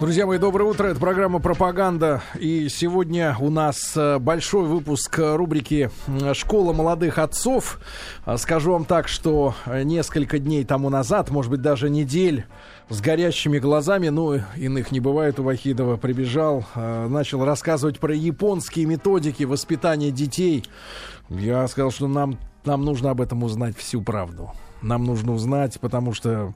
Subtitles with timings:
[0.00, 0.86] Друзья мои, доброе утро.
[0.86, 2.22] Это программа «Пропаганда».
[2.38, 5.90] И сегодня у нас э, большой выпуск рубрики
[6.34, 7.80] «Школа молодых отцов».
[8.24, 12.44] А, скажу вам так, что несколько дней тому назад, может быть, даже недель,
[12.88, 18.86] с горящими глазами, ну, иных не бывает у Вахидова, прибежал, э, начал рассказывать про японские
[18.86, 20.64] методики воспитания детей.
[21.28, 24.52] Я сказал, что нам, нам нужно об этом узнать всю правду.
[24.80, 26.54] Нам нужно узнать, потому что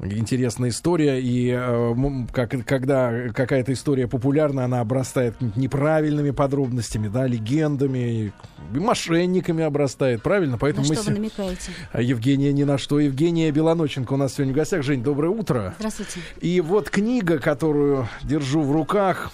[0.00, 1.94] интересная история, и э,
[2.32, 8.32] как, когда какая-то история популярна, она обрастает неправильными подробностями, да, легендами,
[8.72, 10.58] и мошенниками обрастает, правильно?
[10.58, 11.72] Поэтому на мы что вы намекаете?
[11.92, 12.98] А Евгения ни на что.
[12.98, 14.82] Евгения Белоноченко у нас сегодня в гостях.
[14.82, 15.74] Жень, доброе утро.
[15.78, 16.20] Здравствуйте.
[16.40, 19.30] И вот книга, которую держу в руках,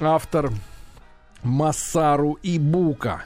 [0.00, 0.50] автор
[1.42, 3.22] Массару Ибука.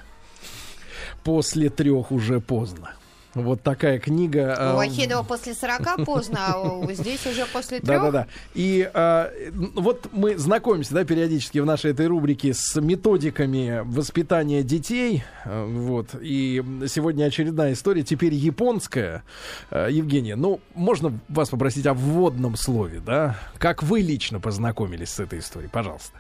[1.23, 2.93] После трех уже поздно.
[3.35, 4.57] Вот такая книга.
[4.59, 8.03] У а, Вахидова после 40 поздно, а здесь уже после трех.
[8.03, 8.27] Да-да-да.
[8.55, 9.33] И а,
[9.75, 15.25] вот мы знакомимся, да, периодически в нашей этой рубрике с методиками воспитания детей.
[15.45, 16.11] А, вот.
[16.21, 19.25] И сегодня очередная история, теперь японская.
[19.71, 23.37] Евгения, ну, можно вас попросить о вводном слове, да?
[23.59, 25.71] Как вы лично познакомились с этой историей?
[25.71, 26.19] Пожалуйста.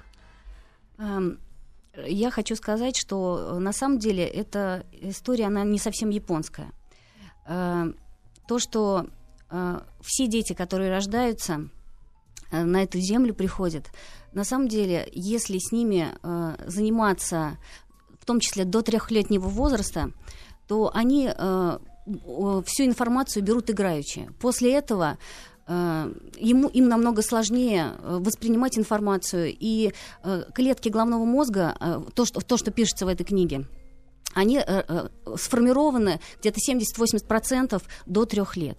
[2.06, 6.72] Я хочу сказать, что на самом деле эта история, она не совсем японская.
[7.47, 7.92] Э,
[8.47, 9.06] то, что
[9.50, 11.69] э, все дети, которые рождаются,
[12.50, 13.91] э, на эту землю приходят,
[14.33, 16.09] на самом деле, если с ними
[16.67, 17.56] заниматься,
[18.19, 20.11] в том числе до трехлетнего возраста,
[20.67, 24.28] то они всю информацию берут играючи.
[24.41, 25.19] После этого
[25.69, 29.92] ему, им намного сложнее воспринимать информацию, и
[30.53, 33.69] клетки головного мозга, то, что, то, что пишется в этой книге,
[34.34, 38.78] они э, э, сформированы где-то 70-80% до трех лет.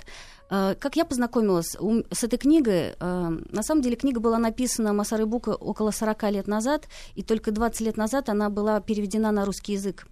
[0.49, 1.75] Э, как я познакомилась
[2.11, 6.47] с этой книгой, э, на самом деле книга была написана Масарой Бука около 40 лет
[6.47, 10.07] назад, и только 20 лет назад она была переведена на русский язык.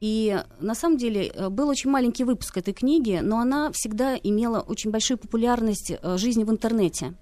[0.00, 4.90] И на самом деле был очень маленький выпуск этой книги, но она всегда имела очень
[4.90, 7.12] большую популярность жизни в интернете.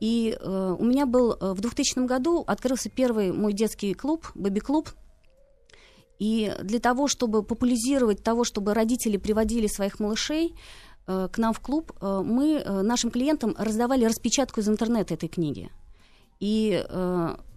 [0.00, 4.88] И у меня был в 2000 году открылся первый мой детский клуб, бэби-клуб,
[6.18, 10.54] и для того, чтобы популяризировать того, чтобы родители приводили своих малышей
[11.06, 15.28] э, к нам в клуб, э, мы э, нашим клиентам раздавали распечатку из интернета этой
[15.28, 15.70] книги.
[16.40, 16.84] И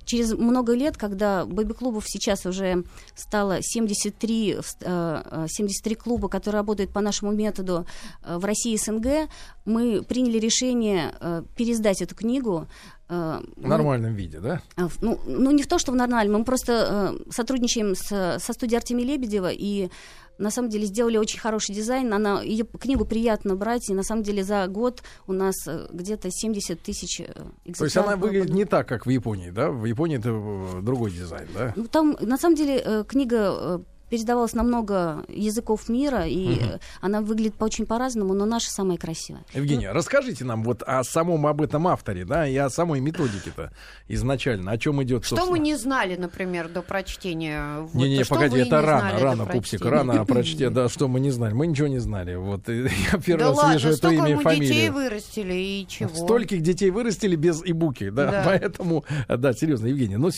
[0.07, 2.83] через много лет, когда бэби-клубов сейчас уже
[3.15, 7.85] стало 73, 73 э, клуба, которые работают по нашему методу
[8.23, 9.29] в России и СНГ,
[9.65, 11.13] мы приняли решение
[11.55, 12.67] пересдать эту книгу
[13.09, 14.61] Э, в нормальном мы, виде, да?
[14.75, 16.39] А, ну, ну, не в то, что в нормальном.
[16.39, 19.89] Мы просто э, сотрудничаем с, со студией Артемия Лебедева и
[20.37, 22.13] на самом деле сделали очень хороший дизайн.
[22.13, 26.29] Она, ее книгу приятно брать, и на самом деле за год у нас э, где-то
[26.31, 27.77] 70 тысяч экземпляров.
[27.77, 29.71] То есть она выглядит не так, как в Японии, да?
[29.71, 31.73] В Японии это другой дизайн, да?
[31.75, 36.79] Ну, там, на самом деле, книга передавалась на много языков мира, и угу.
[37.01, 39.43] она выглядит очень по-разному, но наша самая красивая.
[39.53, 43.71] Евгения, ну, расскажите нам вот о самом об этом авторе, да, и о самой методике-то
[44.07, 45.25] изначально, о чем идет.
[45.25, 47.81] Что мы не знали, например, до прочтения?
[47.81, 51.31] Вот, не, не, погоди, это рано, рано, пупсик, рано о прочтении, да, что мы не
[51.31, 54.35] знали, мы ничего не знали, вот я первый да раз ладно, вижу это имя и
[54.35, 54.67] фамилию.
[54.67, 56.09] детей вырастили и чего?
[56.09, 58.43] Стольких детей вырастили без ибуки, да, да.
[58.45, 60.31] поэтому, да, серьезно, Евгения, ну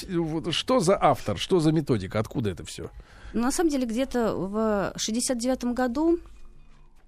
[0.51, 2.89] что за автор, что за методика, откуда это все?
[3.33, 6.19] На самом деле, где-то в 69 году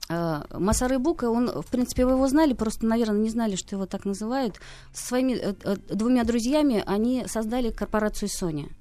[0.09, 3.85] э, Масары Бука, он, в принципе, вы его знали, просто, наверное, не знали, что его
[3.85, 4.59] так называют.
[4.93, 8.71] Со своими э, э, двумя друзьями они создали корпорацию Sony.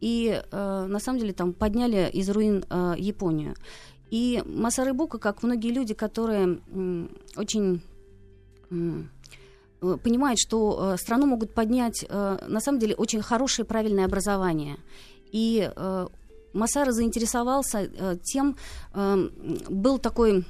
[0.00, 2.64] И, на самом деле, там подняли из руин
[2.98, 3.54] Японию.
[4.10, 6.58] И Масары Бука, как многие люди, которые
[7.36, 7.82] очень
[9.78, 14.78] понимают, что страну могут поднять, на самом деле, очень хорошее, правильное образование.
[15.30, 15.70] И
[16.52, 18.56] Масара заинтересовался э, тем,
[18.94, 19.28] э,
[19.68, 20.44] был такой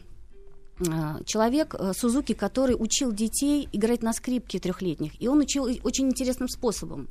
[0.78, 6.48] э, человек Сузуки, который учил детей играть на скрипке трехлетних, и он учил очень интересным
[6.48, 7.08] способом.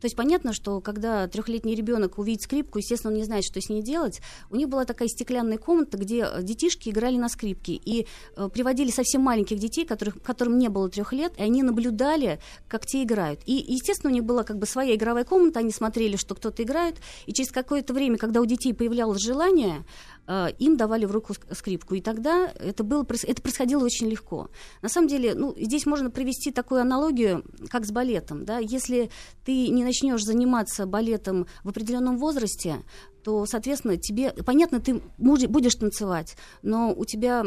[0.00, 3.68] То есть понятно, что когда трехлетний ребенок увидит скрипку, естественно, он не знает, что с
[3.68, 4.20] ней делать.
[4.50, 8.06] У них была такая стеклянная комната, где детишки играли на скрипке и
[8.36, 12.86] э, приводили совсем маленьких детей, которых, которым не было трех лет, и они наблюдали, как
[12.86, 13.40] те играют.
[13.46, 16.96] И, естественно, у них была как бы своя игровая комната, они смотрели, что кто-то играет,
[17.26, 19.84] и через какое-то время, когда у детей появлялось желание,
[20.19, 20.19] Э,
[20.58, 21.94] им давали в руку скрипку.
[21.94, 24.48] И тогда это, было, это происходило очень легко.
[24.80, 28.44] На самом деле, ну, здесь можно привести такую аналогию, как с балетом.
[28.44, 28.58] Да?
[28.58, 29.10] Если
[29.44, 32.82] ты не начнешь заниматься балетом в определенном возрасте,
[33.24, 37.44] то, соответственно, тебе, понятно, ты будешь танцевать, но у тебя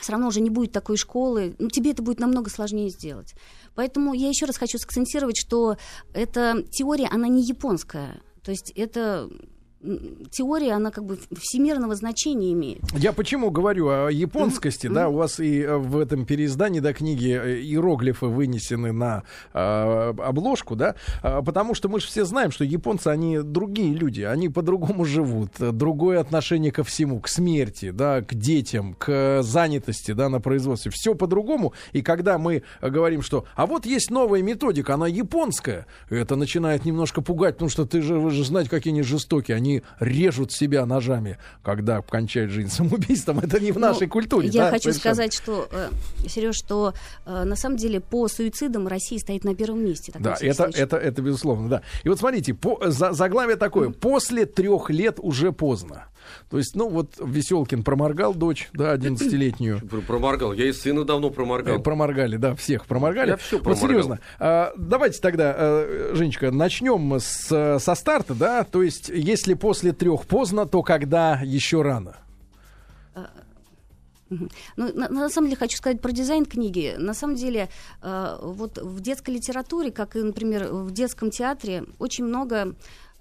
[0.00, 3.34] все равно уже не будет такой школы, ну, тебе это будет намного сложнее сделать.
[3.74, 5.76] Поэтому я еще раз хочу сакцентировать, что
[6.12, 8.20] эта теория, она не японская.
[8.42, 9.28] То есть это
[10.30, 12.80] теория, она как бы всемирного значения имеет.
[12.94, 14.94] Я почему говорю о японскости, mm-hmm.
[14.94, 19.22] да, у вас и э, в этом переиздании, да, книги э, иероглифы вынесены на
[19.52, 24.22] э, обложку, да, а, потому что мы же все знаем, что японцы, они другие люди,
[24.22, 30.28] они по-другому живут, другое отношение ко всему, к смерти, да, к детям, к занятости, да,
[30.28, 35.06] на производстве, все по-другому, и когда мы говорим, что, а вот есть новая методика, она
[35.06, 39.56] японская, это начинает немножко пугать, потому что ты же, вы же знаете, какие они жестокие,
[39.56, 43.38] они режут себя ножами, когда кончают жизнь самоубийством.
[43.42, 44.48] Это не в ну, нашей культуре.
[44.48, 45.14] Я да, хочу совершенно.
[45.14, 45.90] сказать, что, э,
[46.28, 46.94] Сереж, что
[47.24, 50.12] э, на самом деле по суицидам Россия стоит на первом месте.
[50.18, 51.82] Да, это, это, это безусловно, да.
[52.04, 53.90] И вот смотрите, по, за, заглавие такое.
[53.90, 56.06] После трех лет уже поздно.
[56.50, 59.80] То есть, ну, вот Веселкин проморгал дочь, да, 11-летнюю.
[60.06, 60.52] Проморгал.
[60.52, 61.76] Я и сына давно проморгал.
[61.76, 63.30] Э, проморгали, да, всех проморгали.
[63.30, 63.80] Я все проморгал.
[63.80, 64.20] Вот серьезно.
[64.38, 68.64] А, давайте тогда, Женечка, начнем с, со старта, да.
[68.64, 72.16] То есть, если после трех поздно, то когда еще рано?
[73.14, 73.30] А,
[74.30, 76.94] ну, на, на самом деле хочу сказать про дизайн книги.
[76.98, 77.68] На самом деле,
[78.00, 82.76] э, вот в детской литературе, как и, например, в детском театре, очень много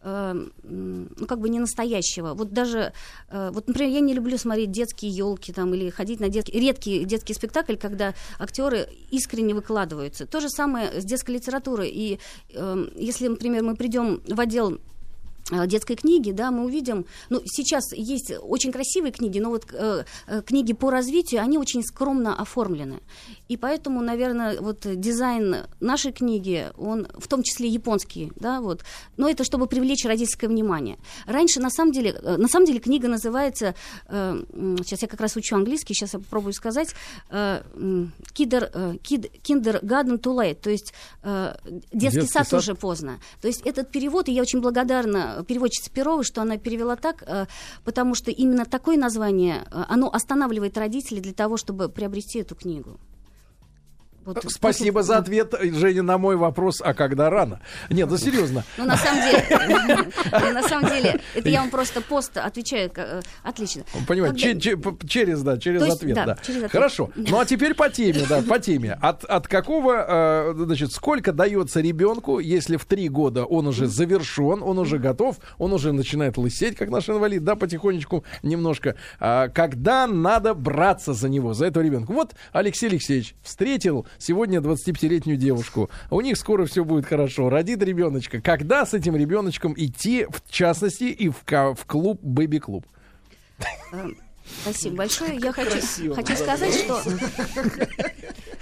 [0.08, 2.36] Эм, ну, как бы не настоящего.
[2.36, 2.94] Вот даже,
[3.30, 7.06] э, вот, например, я не люблю смотреть детские елки там или ходить на детский, редкий
[7.06, 10.28] детский спектакль, когда актеры искренне выкладываются.
[10.28, 11.90] То же самое с детской литературой.
[11.90, 12.20] И
[12.54, 14.95] э, если, например, мы придем в отдел Э,
[15.52, 20.42] детской книги, да, мы увидим, ну, сейчас есть очень красивые книги, но вот э, э,
[20.42, 23.02] книги по развитию, они очень скромно оформлены.
[23.48, 28.84] И поэтому, наверное, вот дизайн нашей книги, он в том числе японский, да, вот,
[29.18, 30.98] но это чтобы привлечь родительское внимание.
[31.28, 33.76] Раньше, на самом деле, э, на самом деле книга называется,
[34.08, 34.44] э,
[34.84, 36.90] сейчас я как раз учу английский, сейчас я попробую сказать,
[37.30, 37.62] э,
[38.34, 41.56] Kinder, э, Kindergarten too late, то есть э,
[41.92, 43.20] детский, детский сад, сад уже поздно.
[43.42, 47.46] То есть этот перевод, и я очень благодарна переводчица Перова, что она перевела так, э,
[47.84, 53.00] потому что именно такое название, э, оно останавливает родителей для того, чтобы приобрести эту книгу.
[54.25, 55.13] Вот, Спасибо после...
[55.13, 57.62] за ответ, Женя, на мой вопрос, а когда рано?
[57.92, 58.63] Нет, ну серьезно.
[58.75, 59.45] Ну, на самом деле,
[60.54, 63.83] на самом деле, это я вам просто пост отвечаю, э, отлично.
[64.07, 66.38] Понимаете, через, да, через ответ, да.
[66.69, 67.12] Хорошо.
[67.27, 68.98] Ну, а теперь по теме, да, по теме.
[69.01, 74.62] От, от какого, э, значит, сколько дается ребенку, если в три года он уже завершен,
[74.63, 78.95] он уже готов, он уже начинает лысеть, как наш инвалид, да, потихонечку немножко.
[79.19, 82.12] А когда надо браться за него, за этого ребенка?
[82.12, 85.90] Вот Алексей Алексеевич встретил сегодня 25-летнюю девушку.
[86.10, 87.50] У них скоро все будет хорошо.
[87.50, 88.42] Родит ребеночка.
[88.42, 92.86] Когда с этим ребеночком идти, в частности, и в, в клуб, бэби-клуб?
[93.92, 94.18] Эм,
[94.64, 95.38] спасибо большое.
[95.38, 97.02] Я хочу, хочу сказать, что...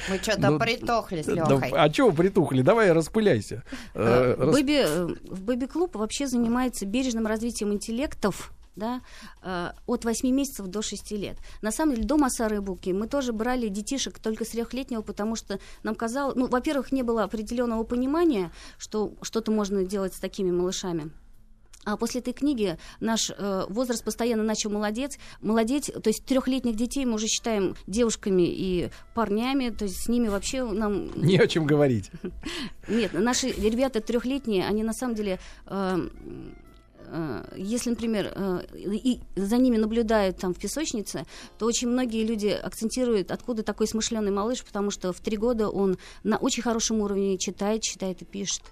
[0.09, 1.71] Мы что-то ну, притухли с Лехой.
[1.71, 2.61] Да, а чего притухли?
[2.61, 3.63] Давай распыляйся.
[3.93, 9.01] Э, э, Бэби, э, в бэби-клуб вообще занимается бережным развитием интеллектов да,
[9.41, 11.37] э, от 8 месяцев до 6 лет.
[11.61, 15.59] На самом деле, до Масары Буки мы тоже брали детишек только с трехлетнего, потому что
[15.83, 21.11] нам казалось, ну, во-первых, не было определенного понимания, что что-то можно делать с такими малышами.
[21.85, 27.05] А после этой книги наш э, возраст постоянно начал молодеть, молодеть, то есть трехлетних детей
[27.05, 31.11] мы уже считаем девушками и парнями, то есть с ними вообще нам...
[31.21, 32.09] Не о чем говорить.
[32.87, 35.39] Нет, наши ребята трехлетние, они на самом деле...
[35.67, 36.09] Э, Э,
[37.55, 41.25] если, например, э, и за ними наблюдают там в песочнице,
[41.57, 45.97] то очень многие люди акцентируют, откуда такой смышленый малыш, потому что в три года он
[46.23, 48.63] на очень хорошем уровне читает, читает и пишет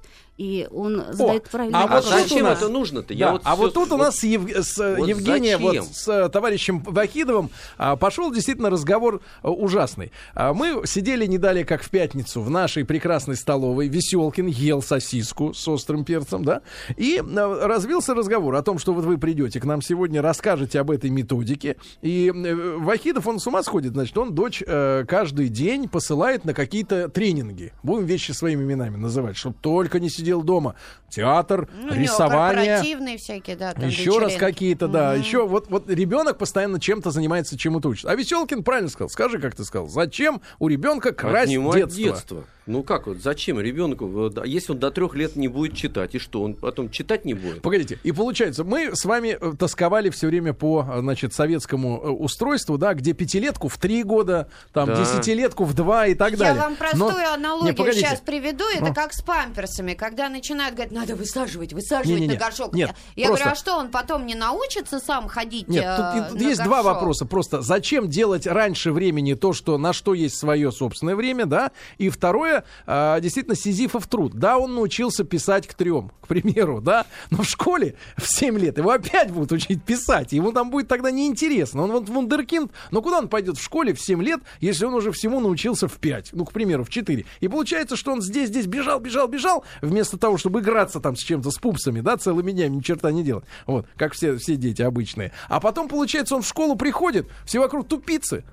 [0.42, 2.06] и он задает О, правильный а вопрос.
[2.06, 3.16] Вот зачем это нужно-то?
[3.16, 4.50] Да, вот а вот тут у нас с, Ев...
[4.50, 10.12] с вот Евгением, вот с э, товарищем Вахидовым а, пошел действительно разговор а, ужасный.
[10.34, 13.88] А, мы сидели не далее, как в пятницу, в нашей прекрасной столовой.
[13.88, 16.62] Веселкин ел сосиску с острым перцем, да,
[16.98, 20.90] и а, развился разговор о том, что вот вы придете к нам сегодня, расскажете об
[20.90, 21.76] этой методике.
[22.02, 26.56] И а, Вахидов, он с ума сходит, значит, он дочь а, каждый день посылает на
[26.56, 27.74] какие-то тренинги.
[27.84, 30.76] Будем вещи своими именами называть, чтобы только не сидел сидел дома.
[31.10, 32.78] Театр, ну, рисование.
[33.18, 33.72] всякие, да.
[33.72, 35.14] еще раз какие-то, да.
[35.14, 38.10] Еще вот, вот ребенок постоянно чем-то занимается, чему-то учится.
[38.10, 39.10] А Веселкин правильно сказал.
[39.10, 39.90] Скажи, как ты сказал.
[39.90, 41.92] Зачем у ребенка красть детство?
[41.92, 42.44] детство?
[42.72, 46.42] Ну как вот, зачем ребенку, если он до трех лет не будет читать, и что,
[46.44, 47.62] он потом читать не будет?
[47.62, 52.78] Погодите, и получается, мы с вами э, тосковали все время по, значит, советскому э, устройству,
[52.78, 54.96] да, где пятилетку в три года, там, да.
[55.02, 56.56] десятилетку в два и так далее.
[56.56, 57.34] Я вам простую Но...
[57.34, 58.94] аналогию не, сейчас приведу, это Но...
[58.94, 62.34] как с памперсами, когда начинают говорить, надо высаживать, высаживать не, не, не.
[62.34, 62.74] на горшок.
[62.74, 63.44] Нет, я просто...
[63.44, 66.66] говорю, а что, он потом не научится сам ходить Нет, э, тут есть горшок?
[66.66, 67.26] два вопроса.
[67.26, 71.72] Просто зачем делать раньше времени то, что на что есть свое собственное время, да?
[71.98, 74.34] И второе, э, действительно, Сизифов труд.
[74.34, 78.78] Да, он научился писать к трем, к примеру, да, но в школе в 7 лет
[78.78, 80.32] его опять будут учить писать.
[80.34, 81.84] Ему там будет тогда неинтересно.
[81.84, 85.12] Он вот вундеркинд, но куда он пойдет в школе в 7 лет, если он уже
[85.12, 87.26] всему научился в 5, ну, к примеру, в 4.
[87.40, 91.20] И получается, что он здесь, здесь бежал, бежал, бежал, вместо того, чтобы играться там с
[91.20, 93.46] чем-то, с пупсами, да, целыми днями ни черта не делать.
[93.66, 95.32] Вот, как все, все дети обычные.
[95.50, 98.44] А потом, получается, он в школу приходит, все вокруг тупицы.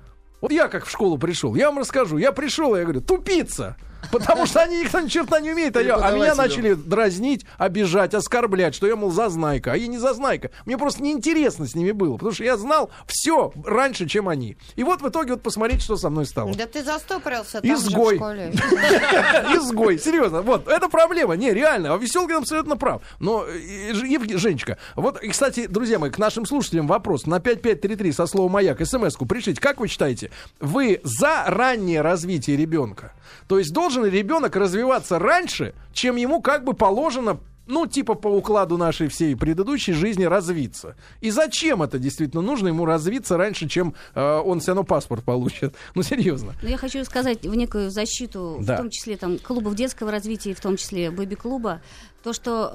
[0.41, 2.17] Вот я как в школу пришел, я вам расскажу.
[2.17, 3.75] Я пришел, я говорю, тупица.
[4.11, 5.75] Потому что они никто ни черта не умеет.
[5.75, 9.73] А, я, а меня начали дразнить, обижать, оскорблять, что я, мол, зазнайка.
[9.73, 10.51] А я не зазнайка.
[10.65, 12.13] Мне просто неинтересно с ними было.
[12.13, 14.57] Потому что я знал все раньше, чем они.
[14.75, 16.53] И вот в итоге вот посмотрите, что со мной стало.
[16.55, 18.15] Да ты застопорился там Изгой.
[18.15, 18.53] в школе.
[19.55, 19.99] Изгой.
[19.99, 20.41] Серьезно.
[20.41, 20.67] Вот.
[20.67, 21.35] Это проблема.
[21.35, 21.93] Не, реально.
[21.93, 23.01] А Веселкин абсолютно прав.
[23.19, 23.45] Но,
[23.93, 27.25] Женечка, вот, и, кстати, друзья мои, к нашим слушателям вопрос.
[27.25, 29.61] На 5533 со словом «Маяк» смс-ку пришлите.
[29.61, 33.13] Как вы считаете, вы за раннее развитие ребенка?
[33.47, 38.77] То есть должен ребенок развиваться раньше, чем ему как бы положено ну, типа по укладу
[38.77, 40.95] нашей всей предыдущей жизни развиться.
[41.21, 45.75] И зачем это действительно нужно ему развиться раньше, чем э, он все равно паспорт получит?
[45.95, 46.53] Ну, серьезно.
[46.61, 48.75] Ну, я хочу сказать в некую защиту, да.
[48.75, 51.81] в том числе там клубов детского развития, в том числе бэби-клуба,
[52.23, 52.71] то, что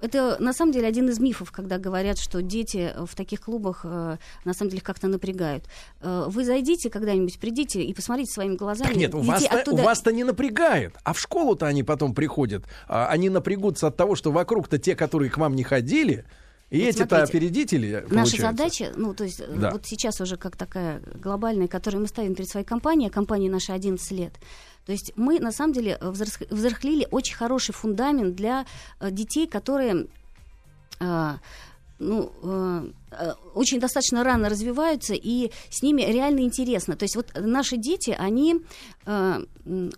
[0.00, 3.80] э, это на самом деле один из мифов, когда говорят, что дети в таких клубах
[3.84, 5.64] э, на самом деле как-то напрягают.
[6.00, 8.88] Э, вы зайдите когда-нибудь, придите и посмотрите своими глазами.
[8.88, 9.82] Так нет, у вас-то, оттуда...
[9.82, 14.14] у вас-то не напрягает, а в школу-то они потом приходят, э, они напрягутся от того,
[14.14, 16.24] что вокруг-то те, которые к вам не ходили,
[16.70, 18.04] и вот эти-то опередители.
[18.10, 19.70] Наша задача, ну, то есть, да.
[19.70, 23.72] вот сейчас уже как такая глобальная, которую мы ставим перед своей компанией, а компания наша
[23.72, 24.32] 11 лет.
[24.86, 28.64] То есть мы на самом деле взрыхлили очень хороший фундамент для
[29.00, 30.06] э, детей, которые
[31.00, 31.34] э,
[31.98, 33.05] ну, э, Э,
[33.54, 36.96] очень достаточно рано развиваются, и с ними реально интересно.
[36.96, 38.60] То есть вот наши дети, они
[39.06, 39.44] э,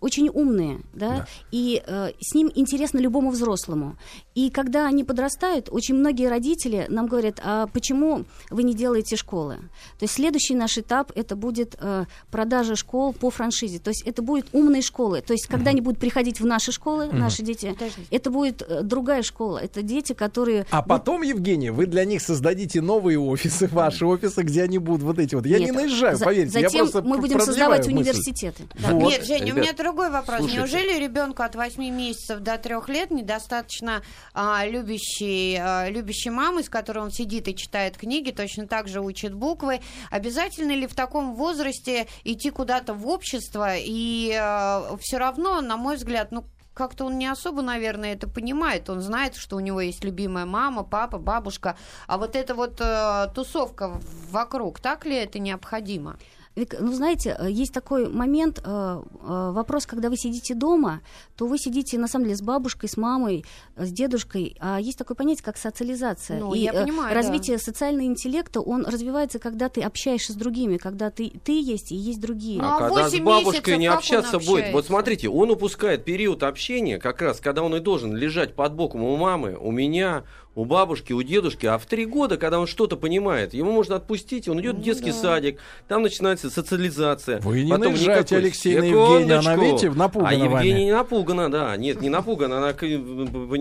[0.00, 1.26] очень умные, да, да.
[1.50, 3.96] и э, с ним интересно любому взрослому.
[4.34, 9.56] И когда они подрастают, очень многие родители нам говорят, а почему вы не делаете школы?
[9.98, 13.78] То есть следующий наш этап это будет э, продажа школ по франшизе.
[13.78, 15.20] То есть это будет умные школы.
[15.20, 15.70] То есть когда угу.
[15.70, 17.16] они будут приходить в наши школы, угу.
[17.16, 17.76] наши дети,
[18.10, 19.58] это будет э, другая школа.
[19.58, 20.66] Это дети, которые...
[20.70, 25.02] А потом, Евгения, вы для них создадите новый новые офисы, ваши офисы, где они будут
[25.02, 25.46] вот эти вот.
[25.46, 26.52] Я Нет, не наезжаю, за, поверьте.
[26.52, 27.92] Затем я просто мы будем создавать мысль.
[27.92, 28.64] университеты.
[28.74, 28.90] Да.
[28.90, 29.10] Вот.
[29.10, 30.38] Нет, Женя, Ребят, у меня другой вопрос.
[30.38, 30.60] Слушайте.
[30.60, 34.02] Неужели ребенку от 8 месяцев до 3 лет недостаточно
[34.34, 39.00] а, любящей, а, любящей мамы, с которой он сидит и читает книги, точно так же
[39.00, 39.80] учит буквы?
[40.10, 43.74] Обязательно ли в таком возрасте идти куда-то в общество?
[43.76, 46.44] И а, все равно, на мой взгляд, ну
[46.78, 48.88] как-то он не особо, наверное, это понимает.
[48.88, 51.76] Он знает, что у него есть любимая мама, папа, бабушка.
[52.06, 56.16] А вот эта вот э, тусовка вокруг, так ли это необходимо?
[56.56, 61.00] Ну, знаете, э, есть такой момент, э, э, вопрос, когда вы сидите дома,
[61.36, 63.44] то вы сидите, на самом деле, с бабушкой, с мамой,
[63.76, 66.40] с дедушкой, а есть такое понятие, как социализация.
[66.40, 67.62] Ну, и я понимаю, развитие да.
[67.62, 72.20] социального интеллекта, он развивается, когда ты общаешься с другими, когда ты, ты есть и есть
[72.20, 72.60] другие.
[72.60, 76.98] Ну, а, а когда с бабушкой не общаться будет, вот смотрите, он упускает период общения,
[76.98, 80.24] как раз, когда он и должен лежать под боком у мамы, у меня,
[80.54, 84.48] у бабушки, у дедушки, а в три года, когда он что-то понимает, ему можно отпустить,
[84.48, 85.16] он идет ну, в детский да.
[85.16, 87.40] садик, там начинается социализация.
[87.40, 88.38] Вы не Потом наезжайте, никакой...
[88.38, 90.84] Алексей, на Евгения, она, видите, напугана А Евгения вами.
[90.84, 92.72] не напугана, да, нет, не напугана, она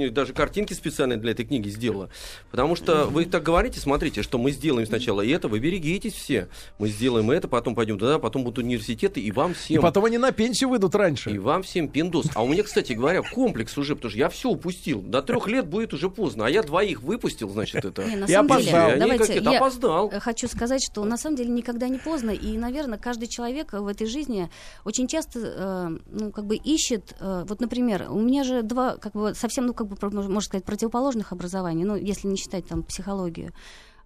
[0.09, 2.09] даже картинки специальные для этой книги сделала.
[2.49, 6.47] Потому что вы так говорите, смотрите, что мы сделаем сначала это, вы берегитесь все.
[6.79, 9.77] Мы сделаем это, потом пойдем туда, потом будут университеты, и вам всем...
[9.77, 11.29] И потом они на пенсию выйдут раньше.
[11.29, 12.25] И вам всем пиндос.
[12.33, 15.01] А у меня, кстати говоря, комплекс уже, потому что я все упустил.
[15.01, 18.03] До трех лет будет уже поздно, а я двоих двоих выпустил, значит, это.
[18.03, 18.89] Не, на самом опоздал.
[18.89, 20.11] Деле, давайте, я опоздал.
[20.19, 24.05] хочу сказать, что на самом деле никогда не поздно, и, наверное, каждый человек в этой
[24.05, 24.49] жизни
[24.85, 29.13] очень часто, э, ну, как бы ищет, э, вот, например, у меня же два, как
[29.13, 33.53] бы, совсем, ну, как бы, можно сказать, противоположных образований, ну, если не считать там психологию.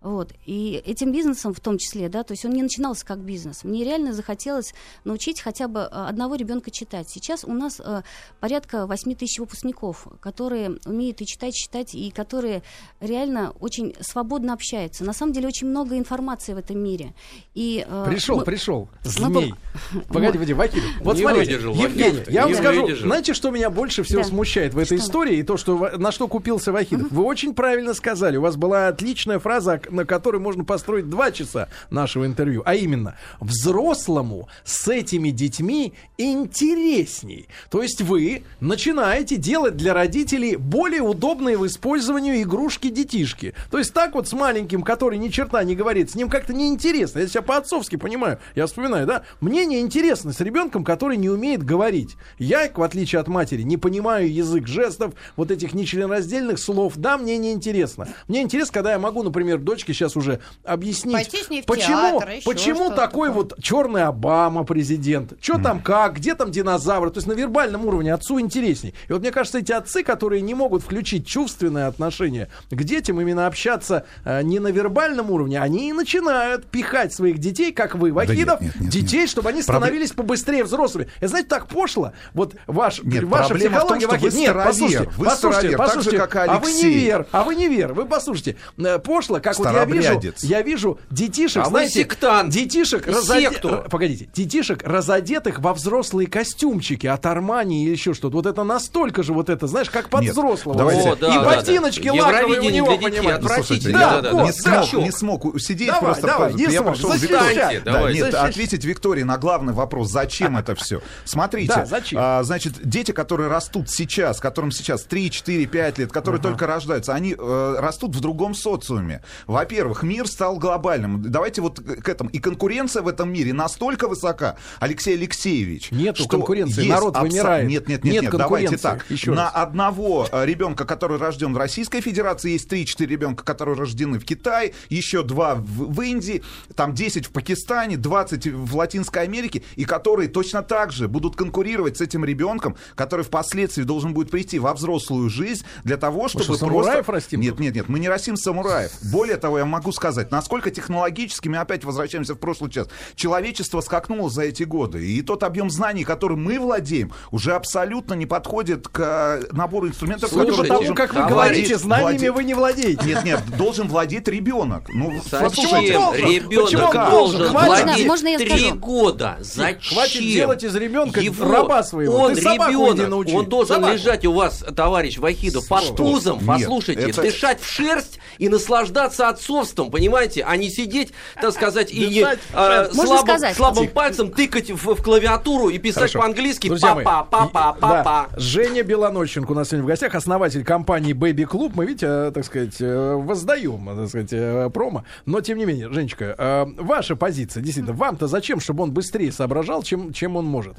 [0.02, 0.34] Вот.
[0.48, 3.64] И этим бизнесом в том числе, да, то есть он не начинался как бизнес.
[3.64, 7.08] Мне реально захотелось научить хотя бы а, одного ребенка читать.
[7.08, 8.02] Сейчас у нас э,
[8.40, 12.64] порядка 8 тысяч выпускников, которые умеют и читать, читать, и которые
[13.00, 15.04] реально очень свободно общаются.
[15.04, 17.14] На самом деле очень много информации в этом мире.
[17.54, 18.44] И, э, пришел, мы...
[18.44, 19.54] пришел, змей.
[19.92, 20.02] Мы...
[20.08, 20.84] Погоди, погоди, Вакиль.
[21.02, 23.06] Вот не смотрите, выдержал, Евгений, я вам скажу, выдержал.
[23.06, 24.28] знаете, что меня больше всего да.
[24.28, 25.06] смущает в этой что?
[25.06, 27.12] истории, и то, что, на что купился Вахидов?
[27.12, 27.16] Угу.
[27.16, 31.70] Вы очень правильно сказали, у вас была отличная фраза, на которой можно построить два часа
[31.90, 32.64] нашего интервью.
[32.66, 37.48] А именно, взрослому с этими детьми интересней.
[37.70, 43.54] То есть вы начинаете делать для родителей более удобные в использовании игрушки-детишки.
[43.70, 47.20] То есть так вот с маленьким, который ни черта не говорит, с ним как-то неинтересно.
[47.20, 48.40] Я себя по-отцовски понимаю.
[48.56, 49.24] Я вспоминаю, да?
[49.40, 52.16] Мне неинтересно с ребенком, который не умеет говорить.
[52.38, 56.94] Я, в отличие от матери, не понимаю язык жестов, вот этих нечленораздельных слов.
[56.98, 58.08] Да, мне неинтересно.
[58.28, 63.32] Мне интересно, когда я могу, например, дочке сейчас уже объяснить, почему, театр, почему такой такое.
[63.32, 65.64] вот черный Обама президент, что mm.
[65.64, 68.94] там как, где там динозавры, то есть на вербальном уровне отцу интересней.
[69.08, 73.48] И вот мне кажется, эти отцы, которые не могут включить чувственное отношение к детям, именно
[73.48, 78.60] общаться э, не на вербальном уровне, они и начинают пихать своих детей, как вы, Вахидов,
[78.60, 79.30] да нет, нет, нет, детей, нет.
[79.30, 80.28] чтобы они становились Проблем...
[80.28, 81.08] побыстрее взрослыми.
[81.18, 82.14] Это, знаете, так пошло.
[82.34, 86.50] Вот ваш, нет, ваша психология, том, Вахид, нет, послушайте, вы послушайте, послушайте, так же, как
[86.50, 89.86] а вы не вер, а вы не вер, вы послушайте, э, пошло, как вот я
[89.86, 92.52] вижу, я вижу детишек, а знаете, сектант.
[92.52, 93.52] детишек, разоде...
[93.90, 98.36] погодите, детишек, разодетых во взрослые костюмчики от Армани или еще что-то.
[98.36, 100.78] Вот это настолько же вот это, знаешь, как под Нет, взрослого.
[100.78, 101.10] Давайте.
[101.10, 102.14] О, да, и да, ботиночки да.
[102.14, 103.48] лаковые у него, понимаете.
[103.48, 106.28] Слушайте, да, да, да, не, смог, не смог сидеть давай, просто.
[106.28, 107.82] Давай, не я пошел Виктории.
[107.84, 111.02] Да, нет, ответить Виктории на главный вопрос, зачем это все.
[111.26, 112.20] Смотрите, да, зачем?
[112.22, 117.14] А, значит, дети, которые растут сейчас, которым сейчас 3, 4, 5 лет, которые только рождаются,
[117.14, 119.22] они э, растут в другом социуме.
[119.52, 121.22] Во-первых, мир стал глобальным.
[121.22, 122.30] Давайте вот к этому.
[122.30, 125.92] И конкуренция в этом мире настолько высока, Алексей Алексеевич.
[125.92, 127.28] Нет конкуренции, народ абсо...
[127.28, 127.68] вымирает.
[127.68, 129.06] Нет, нет, нет, нет, нет давайте так.
[129.10, 129.52] Еще На раз.
[129.56, 134.74] одного э, ребенка, который рожден в Российской Федерации, есть 3-4 ребенка, которые рождены в Китае,
[134.88, 135.62] еще 2 в,
[135.96, 136.44] в Индии,
[136.76, 141.98] там 10 в Пакистане, 20 в Латинской Америке, и которые точно так же будут конкурировать
[141.98, 146.68] с этим ребенком, который впоследствии должен будет прийти во взрослую жизнь для того, чтобы что,
[146.68, 147.04] просто...
[147.12, 147.42] растим?
[147.42, 148.92] Нет, нет, нет, мы не растим самураев.
[149.12, 154.30] Более того, я могу сказать, насколько технологически, мы опять возвращаемся в прошлый час, человечество скакнуло
[154.30, 159.00] за эти годы, и тот объем знаний, который мы владеем, уже абсолютно не подходит к
[159.00, 162.34] э, набору инструментов, Слушайте, потому должен как вы говорите, знаниями владеть...
[162.36, 163.06] вы не владеете.
[163.06, 164.90] Нет, нет, должен владеть ребенок.
[164.90, 166.14] Ну, Зачем?
[166.14, 169.38] Ребенок должен владеть можно, три года.
[169.42, 169.96] Зачем?
[169.96, 171.52] Хватит делать из ребенка Его...
[171.52, 172.16] раба своего.
[172.16, 173.94] Он ребенок, он должен собаку.
[173.94, 177.22] лежать у вас, товарищ Вахидов, под тузом, послушайте, это...
[177.22, 183.54] дышать в шерсть и наслаждаться отцовством, понимаете, а не сидеть, так сказать, и э, слабым,
[183.54, 188.30] слабым пальцем тыкать в, в клавиатуру и писать по-английски папа, папа, папа.
[188.38, 191.74] Женя Белонощенко у нас сегодня в гостях, основатель компании Baby Club.
[191.76, 195.06] Мы, видите, э, так сказать, э, воздаем, так сказать, э, промо.
[195.28, 200.14] Но, тем не менее, Женечка, ваша позиция, действительно, вам-то зачем, чтобы он быстрее соображал, чем,
[200.14, 200.78] чем он может?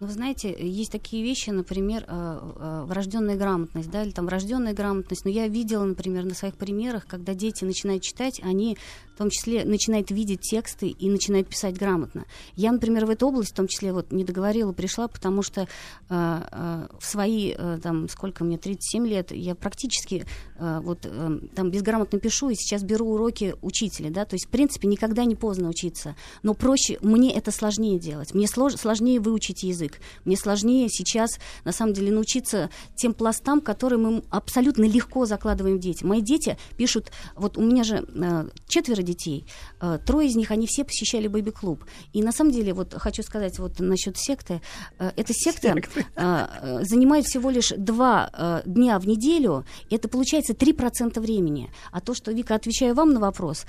[0.00, 5.24] Ну, вы знаете, есть такие вещи, например, врожденная грамотность, да, или там врожденная грамотность.
[5.24, 8.78] Но я видела, например, на своих примерах, когда дети начинают читать, они
[9.18, 12.24] в том числе начинает видеть тексты и начинает писать грамотно.
[12.54, 15.66] Я, например, в эту область в том числе вот не договорила, пришла, потому что э,
[16.08, 20.24] э, в свои, э, там, сколько мне, 37 лет, я практически
[20.56, 24.50] э, вот э, там безграмотно пишу и сейчас беру уроки учителя, да, то есть, в
[24.50, 29.64] принципе, никогда не поздно учиться, но проще, мне это сложнее делать, мне слож, сложнее выучить
[29.64, 35.78] язык, мне сложнее сейчас, на самом деле, научиться тем пластам, которые мы абсолютно легко закладываем
[35.78, 36.04] в дети.
[36.04, 39.46] Мои дети пишут, вот у меня же э, четверо детей.
[39.80, 41.84] Э, трое из них, они все посещали бэби-клуб.
[42.12, 44.60] И на самом деле, вот хочу сказать вот насчет секты.
[44.98, 49.64] Э, эта секта э, занимает всего лишь два дня в неделю.
[49.90, 51.70] Это получается 3% времени.
[51.92, 53.66] А то, что, Вика, отвечаю вам на вопрос,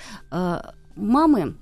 [0.95, 1.56] мамы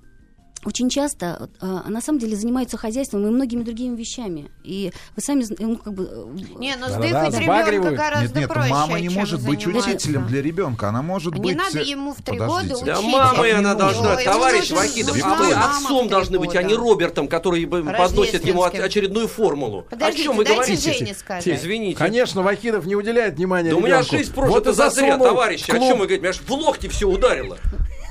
[0.65, 4.50] очень часто э, на самом деле занимаются хозяйством и многими другими вещами.
[4.63, 6.10] И вы сами, ну, как бы...
[6.12, 10.28] Э, не, но сдыхать да, ребенка гораздо нет, нет, проще, мама не может быть учителем
[10.28, 11.52] для ребенка, она может не быть...
[11.52, 12.86] Не надо ему в три года учить.
[12.86, 17.28] Да мамой она должна, Ой, товарищ Вахидов, а вы отцом должны быть, а не Робертом,
[17.28, 19.86] который подносит ему очередную формулу.
[19.89, 20.93] Подождите, О чем вы говорите?
[20.93, 21.48] Жене сказать.
[21.48, 21.98] Извините.
[21.98, 25.70] Конечно, Вахидов не уделяет внимания Да у меня жизнь прожита зазря, товарищи.
[25.72, 26.20] О чем вы говорите?
[26.20, 27.58] Меня аж в локти все ударило.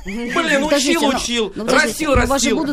[0.06, 2.64] Блин, учил, учил, растил, растил,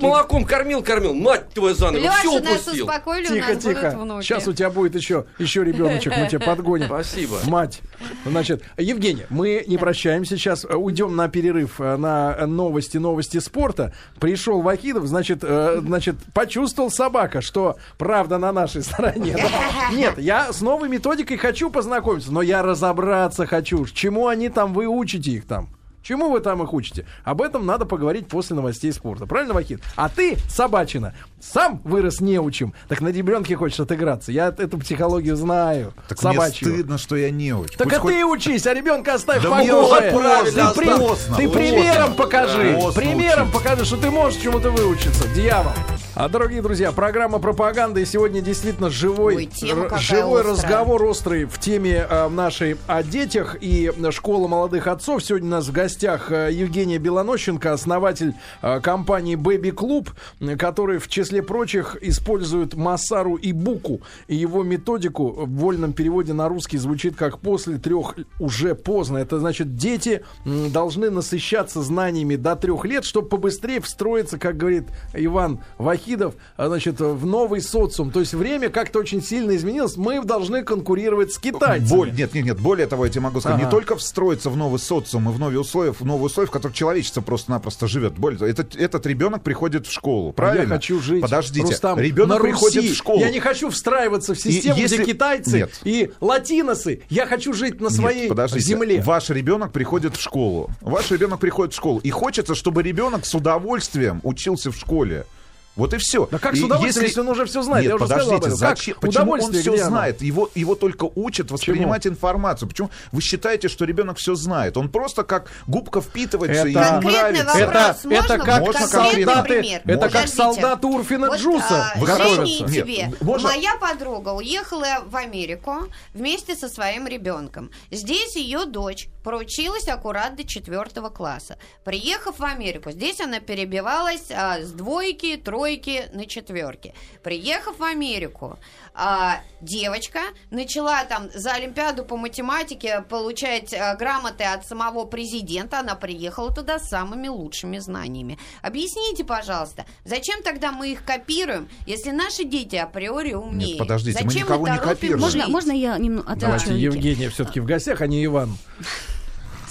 [0.00, 2.90] молоком кормил, кормил, мать твою за ногу, все упустил.
[3.28, 6.86] Тихо, тихо, сейчас у тебя будет еще, еще ребеночек, мы тебя подгоним.
[6.86, 7.38] Спасибо.
[7.46, 7.80] Мать.
[8.26, 13.94] Значит, Евгений, мы не прощаемся сейчас, уйдем на перерыв э, на новости, новости спорта.
[14.18, 19.36] Пришел Вахидов, значит, э, значит, почувствовал собака, что правда на нашей стороне.
[19.92, 24.86] Нет, я с новой методикой хочу познакомиться, но я разобраться хочу, чему они там, вы
[24.86, 25.68] учите их там.
[26.02, 27.06] Чему вы там их учите?
[27.24, 29.26] Об этом надо поговорить после новостей спорта.
[29.26, 29.82] Правильно, Вахид?
[29.96, 32.72] А ты, собачина, сам вырос неучим.
[32.88, 34.30] Так на ребенке хочешь отыграться.
[34.30, 35.92] Я эту психологию знаю.
[36.08, 36.68] Так собачью.
[36.68, 37.72] мне стыдно, что я неуч.
[37.76, 38.14] Так Пусть а хоть...
[38.14, 40.12] ты учись, а ребенка оставь да покое.
[40.52, 41.36] Ты, при...
[41.36, 42.78] ты примером покажи.
[42.80, 43.54] Поздно примером учить.
[43.54, 45.26] покажи, что ты можешь чему-то выучиться.
[45.34, 45.72] Дьявол.
[46.14, 48.02] А, дорогие друзья, программа пропаганды.
[48.02, 49.50] И сегодня действительно живой, Ой,
[49.98, 55.24] живой разговор острый в теме э, нашей о детях и школа молодых отцов.
[55.24, 61.08] Сегодня у нас в гостях э, Евгения Белонощенко, основатель э, компании Baby Club, который в
[61.08, 64.00] числе прочих использует Массару и Буку.
[64.28, 69.18] И его методику в вольном переводе на русский звучит как «после трех уже поздно».
[69.18, 75.60] Это значит, дети должны насыщаться знаниями до трех лет, чтобы побыстрее встроиться, как говорит Иван
[75.78, 78.10] Вахидов, а, значит, в новый социум.
[78.10, 79.96] То есть время как-то очень сильно изменилось.
[79.96, 81.88] Мы должны конкурировать с китайцами.
[81.88, 82.60] Боль, нет, нет, нет.
[82.60, 83.66] Более того, я тебе могу сказать, ага.
[83.66, 86.76] не только встроиться в новый социум и в новые условия, в новые условия, в которых
[86.76, 88.14] человечество просто-напросто живет.
[88.14, 90.62] Более того, этот, этот ребенок приходит в школу, правильно?
[90.62, 91.21] Я хочу жить.
[91.22, 93.20] Подождите, Рустам, ребенок на приходит в школу.
[93.20, 94.96] Я не хочу встраиваться в систему, и если...
[94.96, 95.80] где китайцы нет.
[95.84, 97.02] и латиносы.
[97.08, 98.64] Я хочу жить на своей нет, подождите.
[98.64, 99.00] земле.
[99.02, 100.70] Ваш ребенок приходит в школу.
[100.80, 102.00] Ваш ребенок приходит в школу.
[102.00, 105.26] И хочется, чтобы ребенок с удовольствием учился в школе.
[105.74, 106.28] Вот и все.
[106.30, 107.84] Да как с удовольствием, если, если он уже все знает?
[107.84, 108.96] Нет, Я подождите, зачем?
[109.00, 110.20] Почему он все знает?
[110.20, 112.14] Его, его только учат воспринимать Почему?
[112.14, 112.68] информацию.
[112.68, 114.76] Почему вы считаете, что ребенок все знает?
[114.76, 117.58] Он просто как губка впитывается, это, и ему нравится.
[117.58, 119.82] Это, это как можно солдаты, пример?
[119.84, 123.06] это как солдаты Урфина вот, Джуса а, тебе.
[123.06, 123.48] Нет, можно...
[123.48, 127.70] Моя подруга уехала в Америку вместе со своим ребенком.
[127.90, 131.56] Здесь ее дочь проучилась аккурат до четвертого класса.
[131.84, 136.92] Приехав в Америку, здесь она перебивалась а, с двойки, тройки тройки на четверки.
[137.22, 138.58] Приехав в Америку,
[138.94, 140.20] а, девочка
[140.50, 145.78] начала там за Олимпиаду по математике получать а, грамоты от самого президента.
[145.78, 148.38] Она приехала туда с самыми лучшими знаниями.
[148.60, 153.70] Объясните, пожалуйста, зачем тогда мы их копируем, если наши дети априори умнее?
[153.70, 155.20] Нет, подождите, зачем мы никого не копируем.
[155.20, 156.64] Можно, можно я немного отвечу?
[156.64, 158.56] Давайте, Евгения все-таки в гостях, а не Иван.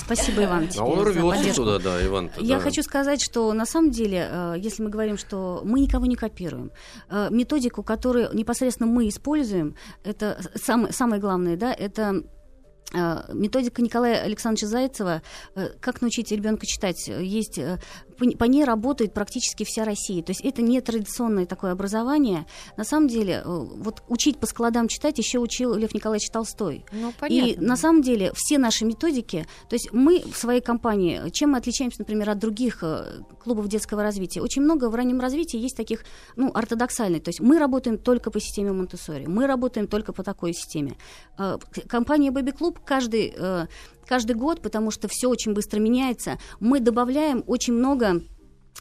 [0.05, 0.69] Спасибо, Иван.
[0.77, 2.31] А он рвется туда, да, Иван.
[2.39, 6.15] Я хочу сказать, что на самом деле, э, если мы говорим, что мы никого не
[6.15, 6.71] копируем,
[7.09, 12.23] э, методику, которую непосредственно мы используем, это самое, самое главное, да, это
[12.93, 15.21] э, Методика Николая Александровича Зайцева
[15.79, 17.07] «Как научить ребенка читать».
[17.07, 17.59] Есть
[18.37, 20.23] по ней работает практически вся Россия.
[20.23, 22.45] То есть это не традиционное такое образование.
[22.77, 26.85] На самом деле, э, вот учить по складам читать еще учил Лев Николаевич Толстой.
[26.91, 27.47] Ну, понятно.
[27.47, 31.57] И на самом деле все наши методики, то есть мы в своей компании, чем мы
[31.57, 34.41] отличаемся, например, от других э, клубов детского развития?
[34.41, 36.05] Очень много в раннем развитии есть таких,
[36.35, 37.23] ну, ортодоксальных.
[37.23, 40.95] То есть мы работаем только по системе Монтессори, мы работаем только по такой системе.
[41.37, 41.57] Э,
[41.87, 43.33] компания Baby Club каждый
[44.11, 48.21] каждый год, потому что все очень быстро меняется, мы добавляем очень много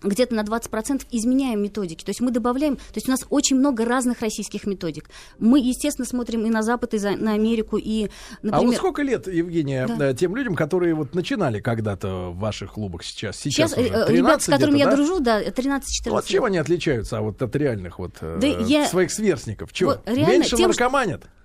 [0.03, 2.05] где-то на 20% изменяем методики.
[2.05, 5.09] То есть мы добавляем, то есть у нас очень много разных российских методик.
[5.39, 8.09] Мы, естественно, смотрим и на Запад, и за, на Америку, и,
[8.43, 8.55] например...
[8.55, 10.13] А вот сколько лет, Евгения, да.
[10.15, 13.37] тем людям, которые вот начинали когда-то в ваших клубах сейчас?
[13.37, 14.97] Сейчас, сейчас уже 13 ребят, с которыми я да?
[14.97, 18.87] дружу, да, 13-14 вот чем они отличаются а вот от реальных вот да э, я...
[18.87, 19.73] своих сверстников?
[19.73, 19.91] Чего?
[19.91, 21.23] Вот, реально, Меньше тем, наркоманят?
[21.23, 21.40] Что...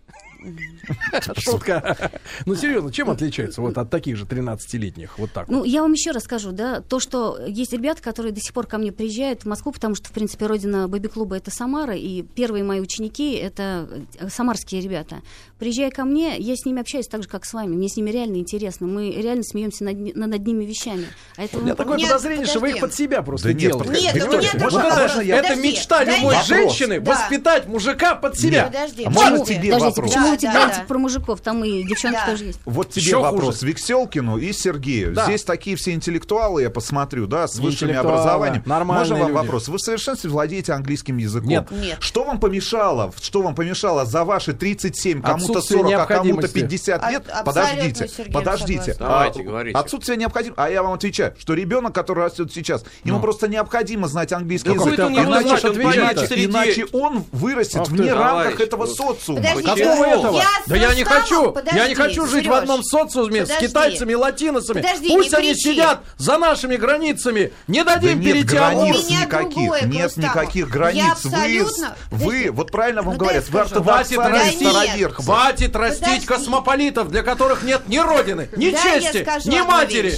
[1.37, 2.11] Шутка.
[2.45, 5.17] Ну, серьезно, чем отличается вот от таких же 13-летних?
[5.17, 8.53] Вот так Ну, я вам еще расскажу, да, то, что есть ребята, которые до сих
[8.53, 12.21] пор ко мне приезжают в Москву, потому что, в принципе, родина бэби-клуба— это Самара, и
[12.21, 13.87] первые мои ученики— это
[14.19, 15.21] э, самарские ребята.
[15.59, 17.75] Приезжая ко мне, я с ними общаюсь так же, как с вами.
[17.75, 18.87] Мне с ними реально интересно.
[18.87, 21.05] Мы реально смеемся над, над одними вещами.
[21.37, 22.51] А это У меня такое нет, подозрение, подожди.
[22.51, 23.89] что вы их под себя просто да делаете.
[23.89, 28.65] Нет, нет, нет, вот это, это мечта любой женщины— воспитать мужика под себя.
[28.65, 29.95] Подожди, а можно тебе вопрос?
[29.95, 32.31] Почему вы тебе про мужиков, там и девчонки да.
[32.31, 32.59] тоже есть.
[32.65, 33.59] Вот тебе Еще вопрос.
[33.59, 33.67] Хуже.
[33.67, 35.13] Викселкину и Сергею.
[35.13, 35.25] Да.
[35.25, 38.63] Здесь такие все интеллектуалы, я посмотрю, да, с высшими образованиями.
[38.65, 39.37] Нормальные Можно вам люди.
[39.37, 39.67] вопрос?
[39.67, 41.49] Вы в совершенстве владеете английским языком.
[41.49, 41.71] Нет.
[41.71, 41.97] Нет.
[41.99, 47.27] Что вам помешало, что вам помешало за ваши 37, кому-то 40, а кому-то 50 лет?
[47.29, 48.95] От, подождите, подождите.
[48.99, 49.77] Давайте, а, говорите.
[49.77, 50.59] Отсутствие необходимости.
[50.59, 53.23] А я вам отвечаю, что ребенок, который растет сейчас, ему ну.
[53.23, 54.99] просто необходимо знать английский язык.
[54.99, 59.41] Иначе, иначе, иначе он вырастет вне рамках этого социума.
[59.53, 60.37] Подождите, этого.
[60.37, 61.51] Я да я не хочу.
[61.51, 63.65] Подожди, я не хочу жить Сереж, в одном социуме подожди.
[63.65, 64.81] с китайцами и латиносами.
[64.81, 65.73] Подожди, Пусть они кричи.
[65.73, 67.51] сидят за нашими границами.
[67.67, 71.03] Не Да дадим нет перейти границ никаких, нет никаких Я границ.
[71.11, 73.59] абсолютно- Вы, вы, вот правильно вам Ну, говорят, вы.
[73.65, 74.65] Хватит ортодоксальные расти.
[74.69, 75.15] староверцы.
[75.23, 76.25] Хватит растить Подожди.
[76.25, 80.15] космополитов, для которых нет ни родины, ни Да, чести, ни матери.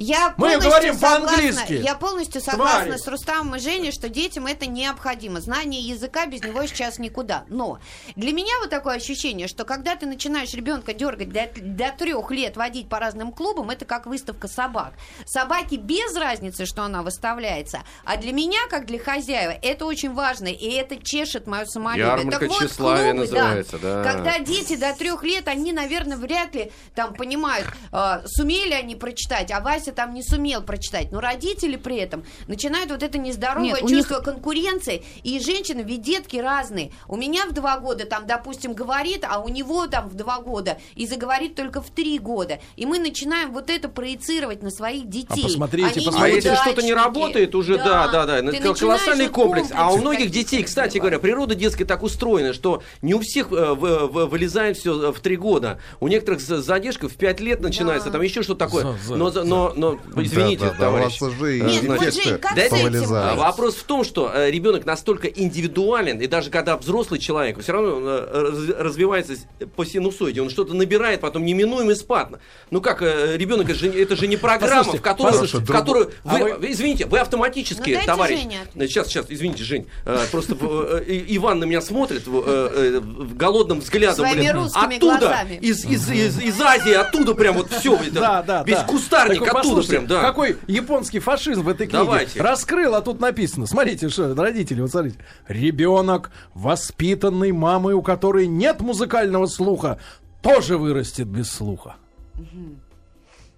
[0.00, 1.74] Я Мы говорим по-английски.
[1.74, 2.98] Я полностью согласна Твари.
[2.98, 5.42] с Рустамом и Женей, что детям это необходимо.
[5.42, 7.44] Знание языка без него сейчас никуда.
[7.48, 7.80] Но
[8.16, 12.56] для меня вот такое ощущение, что когда ты начинаешь ребенка дергать до, до трех лет
[12.56, 14.94] водить по разным клубам, это как выставка собак.
[15.26, 17.80] Собаки без разницы, что она выставляется.
[18.06, 20.46] А для меня, как для хозяева, это очень важно.
[20.46, 22.06] И это чешет мое самолюбие.
[22.06, 24.02] Ярмарка Так вот, клубы, называется, да.
[24.02, 29.50] Когда дети до трех лет, они, наверное, вряд ли там понимают, э, сумели они прочитать,
[29.50, 31.12] а Вася там не сумел прочитать.
[31.12, 35.02] Но родители при этом начинают вот это нездоровое Нет, у них- чувство конкуренции.
[35.22, 36.92] И женщины, ведь детки разные.
[37.08, 40.78] У меня в два года там, допустим, говорит, а у него там в два года
[40.94, 42.60] и заговорит только в три года.
[42.76, 45.42] И мы начинаем вот это проецировать на своих детей.
[45.44, 46.48] посмотрите, Они посмотрите.
[46.50, 49.68] А если что-то не работает, уже да, да, да, Ты это начинаешь колоссальный вот комплекс.
[49.74, 53.74] А у многих детей, кстати говоря, природа детская так устроена, что не у всех э,
[53.74, 55.80] в- в- вылезает все в три года.
[56.00, 58.84] У некоторых с задержкой в пять лет начинается, там еще что-то такое.
[58.84, 61.20] За- за- Но, но, но, извините, Да, да, да, у товарищ.
[61.20, 63.36] вас уже и Нет, вот, эффекты Жень, как Да этим?
[63.36, 67.98] Вопрос в том, что э, ребенок настолько индивидуален, и даже когда взрослый человек, все равно
[68.02, 69.34] э, раз- развивается
[69.76, 72.38] по синусоиде, он что-то набирает, потом неминуемо и спадно.
[72.70, 75.76] Ну как, э, ребенок, это же, это же не программа, Послушайте, в которую, послушайте, в
[75.76, 78.40] которую а вы, вы- извините, вы автоматически, Ну, товарищ,
[78.74, 83.00] сейчас, сейчас, извините, Жень, э, просто э, э, Иван на меня смотрит э, э,
[83.34, 88.42] голодным взглядом, Своими блин, оттуда, из, из, из, из Азии, оттуда прям вот все, Да,
[88.42, 88.84] да, весь да.
[88.84, 90.20] кустарник оттуда послушайте, прям, да.
[90.22, 92.04] Какой японский фашизм в этой книге.
[92.04, 92.40] Давайте.
[92.40, 93.66] Раскрыл, а тут написано.
[93.66, 95.18] Смотрите, что родители, вот смотрите.
[95.48, 99.98] Ребенок, воспитанный мамой, у которой нет музыкального слуха,
[100.42, 101.96] тоже вырастет без слуха.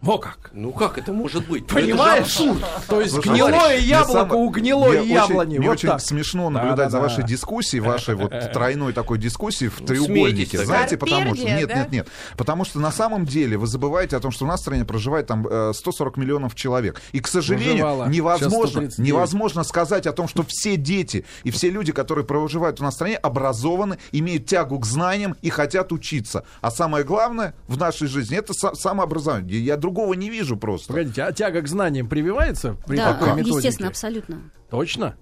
[0.03, 0.51] Во как.
[0.53, 1.63] Ну как это может быть?
[1.71, 2.23] Ну, Понимаешь?
[2.25, 2.59] абсурд.
[2.89, 5.51] То есть Слушай, гнилое товарищ, яблоко мне у гнилой мне яблони.
[5.53, 6.01] Очень, мне очень так.
[6.01, 7.03] смешно Да, наблюдать да, за да.
[7.05, 10.65] вашей дискуссией, вашей вот тройной такой дискуссии в Ну, треугольнике.
[10.65, 11.45] Знаете, потому что...
[11.45, 12.09] Нет, нет, нет.
[12.37, 15.29] Потому что на самом деле вы забываете о том, что у нас в стране проживает
[15.29, 17.01] там э, 140 миллионов человек.
[17.13, 18.09] И, к сожалению, Проживало.
[18.09, 18.99] Невозможно, 139.
[19.09, 22.97] невозможно сказать о том, что все дети и все люди, которые проживают у нас в
[22.97, 26.45] стране, образованы, имеют тягу к знаниям и хотят учиться.
[26.61, 29.61] А самое главное в нашей жизни это са- самообразование.
[29.65, 30.89] Я другого не вижу просто.
[30.89, 33.57] Погодите, а тяга к знаниям прививается при Да, такой методике?
[33.57, 34.39] естественно, абсолютно.
[34.71, 35.17] Точно?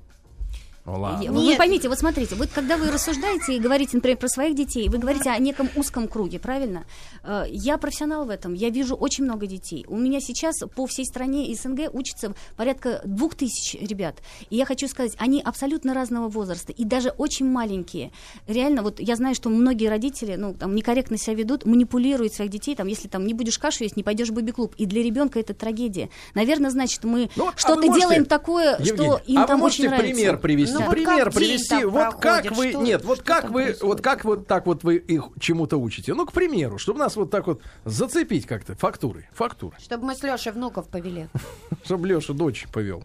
[0.96, 1.32] Ну, ладно.
[1.32, 4.98] Вы, поймите, вот смотрите, вот когда вы рассуждаете и говорите, например, про своих детей, вы
[4.98, 6.84] говорите о неком узком круге, правильно?
[7.22, 9.84] Э, Я профессионал в этом, я вижу очень много детей.
[9.88, 14.16] У меня сейчас по всей стране СНГ учатся порядка двух тысяч ребят.
[14.50, 18.10] И я хочу сказать, они абсолютно разного возраста и даже очень маленькие.
[18.46, 22.74] Реально, вот я знаю, что многие родители, ну, там, некорректно себя ведут, манипулируют своих детей,
[22.74, 24.74] там, если там не будешь кашу есть, не пойдешь в бэби-клуб.
[24.76, 26.10] И для ребенка это трагедия.
[26.34, 29.86] Наверное, значит, мы Ну, а что-то можете, делаем такое, Евгений, что им а там очень
[29.86, 30.12] нравится.
[30.14, 30.79] пример привести?
[30.80, 31.84] Ну, вот пример привести.
[31.84, 32.70] Вот как вы.
[32.70, 33.64] Что- нет, вот как вы.
[33.64, 33.82] происходит?
[33.82, 36.14] Вот как вот так вот вы их чему-то учите?
[36.14, 38.74] Ну, к примеру, чтобы нас вот так вот зацепить как-то.
[38.76, 39.28] Фактурой.
[39.32, 39.78] Фактурой.
[39.80, 41.28] Чтобы мы с Лешей внуков повели.
[41.84, 43.04] Чтобы Леша дочь повел.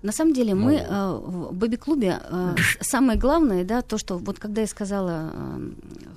[0.00, 0.78] На самом деле мы Ну.
[0.78, 5.70] э, в бэби-клубе э, самое главное, да, то, что вот когда я сказала, э,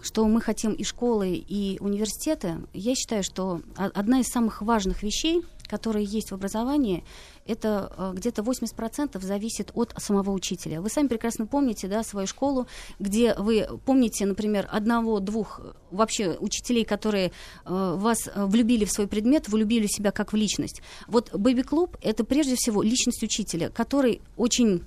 [0.04, 5.42] что мы хотим и школы, и университеты, я считаю, что одна из самых важных вещей,
[5.72, 7.04] которые есть в образовании,
[7.48, 10.82] это э, где-то 80% зависит от самого учителя.
[10.82, 12.68] Вы сами прекрасно помните, да, свою школу,
[13.00, 17.32] где вы помните, например, одного-двух э, вообще учителей, которые э,
[17.66, 20.82] вас влюбили в свой предмет, влюбили в себя как в личность.
[21.08, 24.84] Вот бэби-клуб— это прежде всего личность учителя, который очень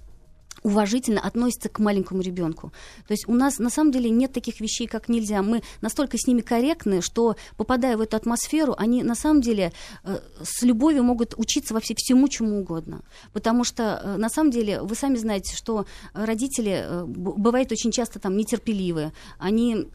[0.63, 2.73] уважительно относится к маленькому ребенку.
[3.07, 5.43] То есть у нас на самом деле нет таких вещей, как нельзя.
[5.43, 9.73] Мы настолько с ними корректны, что попадая в эту атмосферу, они на самом деле
[10.05, 13.03] э, с любовью могут учиться во все, всему, чему угодно.
[13.33, 18.19] Потому что э, на самом деле вы сами знаете, что родители э, бывают очень часто
[18.19, 19.89] там нетерпеливы, они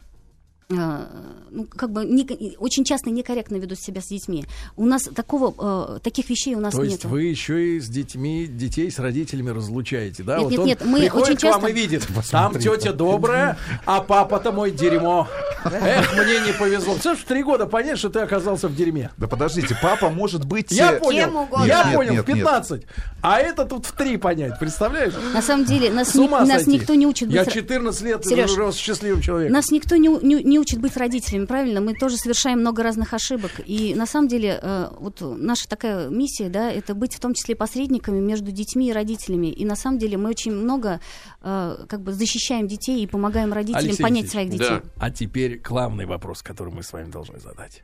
[0.70, 4.44] ну, как бы не- очень часто некорректно ведут себя с детьми.
[4.76, 6.90] У нас такого, э, таких вещей у нас То нет.
[6.92, 10.38] есть вы еще и с детьми, детей с родителями разлучаете, да?
[10.38, 13.58] Нет, вот нет, он нет, мы очень к вам часто- и видит, там тетя добрая,
[13.84, 15.28] а папа-то мой дерьмо.
[15.64, 16.96] Эх, мне не повезло.
[17.00, 19.10] Слушай, три года понять, что ты оказался в дерьме.
[19.18, 20.70] Да подождите, папа может быть...
[20.70, 22.82] Я понял, я понял, в 15.
[23.22, 25.14] А это тут в три понять, представляешь?
[25.34, 27.36] На самом деле, нас, ни, нас никто не учит быть...
[27.36, 29.54] Я 14 лет Сереж, рос счастливым человеком.
[29.54, 31.80] Нас никто не, не, не учит быть родителями, правильно?
[31.80, 33.50] Мы тоже совершаем много разных ошибок.
[33.64, 37.56] И на самом деле, э, вот наша такая миссия, да, это быть в том числе
[37.56, 39.48] посредниками между детьми и родителями.
[39.48, 41.00] И на самом деле мы очень много
[41.42, 44.90] э, как бы защищаем детей и помогаем родителям Алексей понять Алексеевич, своих детей.
[44.96, 45.04] Да.
[45.06, 47.82] А теперь главный вопрос, который мы с вами должны задать.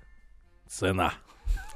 [0.69, 1.15] Цена.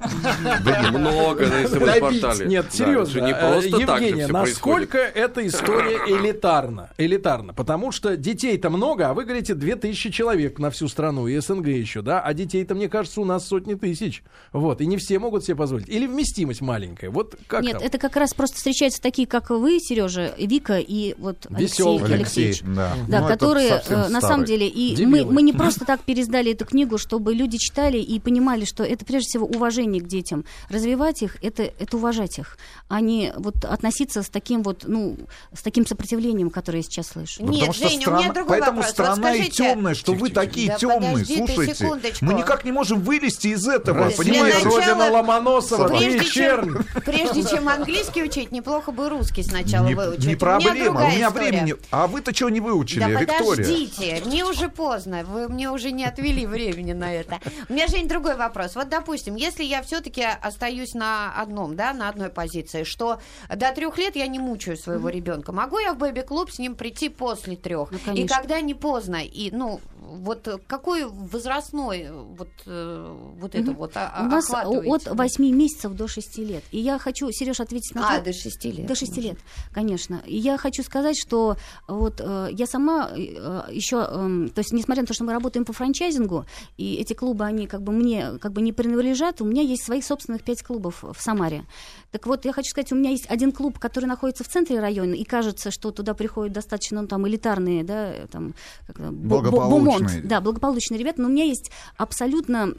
[0.01, 2.45] Да немного на смс-портале.
[2.47, 3.21] Нет, серьезно.
[3.21, 6.89] Не просто Евгения, насколько эта история элитарна?
[6.97, 7.53] Элитарна.
[7.53, 12.01] Потому что детей-то много, а вы говорите 2000 человек на всю страну и СНГ еще,
[12.01, 12.21] да?
[12.21, 14.23] А детей-то, мне кажется, у нас сотни тысяч.
[14.51, 14.81] Вот.
[14.81, 15.89] И не все могут себе позволить.
[15.89, 17.09] Или вместимость маленькая.
[17.09, 21.47] Вот как Нет, это как раз просто встречаются такие, как вы, Сережа, Вика и вот
[21.49, 22.13] Алексей Веселый.
[22.13, 22.61] Алексеевич.
[22.63, 24.67] Да, да ну, которые э, на самом деле...
[24.67, 28.83] И мы, мы не просто так пересдали эту книгу, чтобы люди читали и понимали, что
[28.83, 33.33] это прежде всего уважение отношение к детям, развивать их, это, это уважать их, а не
[33.35, 35.17] вот относиться с таким вот, ну,
[35.53, 37.43] с таким сопротивлением, которое я сейчас слышу.
[37.43, 38.93] Нет, потому что Женя, страна, у меня другой поэтому вопрос.
[38.93, 42.15] страна вот скажите, и темная, что вы такие да темные, слушайте.
[42.21, 44.57] Мы никак не можем вылезти из этого, Для понимаете?
[44.57, 50.25] Начала, Родина Ломоносова, прежде чем, прежде чем английский учить, неплохо бы русский сначала не, выучить.
[50.25, 51.75] Не проблема, у меня, у меня времени.
[51.91, 53.39] А вы-то чего не выучили, да Виктория?
[53.41, 57.39] подождите, мне уже поздно, вы мне уже не отвели времени на это.
[57.69, 58.75] У меня, Жень, другой вопрос.
[58.75, 63.97] Вот, допустим, если я все-таки остаюсь на одном, да, на одной позиции, что до трех
[63.97, 65.13] лет я не мучаю своего mm-hmm.
[65.13, 65.51] ребенка.
[65.51, 67.91] Могу я в бэби-клуб с ним прийти после трех?
[67.91, 69.81] Ну, и когда не поздно, и, ну,
[70.11, 76.37] вот какой возрастной вот, э, вот это вот У нас от 8 месяцев до 6
[76.39, 76.63] лет.
[76.71, 78.25] И я хочу, Сереж, ответить на А, то...
[78.25, 78.85] до 6 лет.
[78.85, 79.37] До 6 лет,
[79.71, 80.21] конечно.
[80.25, 85.03] И я хочу сказать, что вот э, я сама э, еще, э, то есть несмотря
[85.03, 86.45] на то, что мы работаем по франчайзингу,
[86.77, 90.03] и эти клубы, они как бы мне как бы не принадлежат, у меня есть своих
[90.03, 91.65] собственных 5 клубов в Самаре.
[92.11, 95.13] Так вот, я хочу сказать, у меня есть один клуб, который находится в центре района,
[95.13, 98.53] и кажется, что туда приходят достаточно ну, там элитарные, да, там,
[98.85, 100.21] как, благополучные.
[100.21, 102.73] Да, благополучные ребята, но у меня есть абсолютно